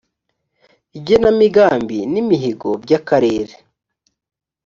[0.97, 3.53] igenamigambi n imihigo by akarere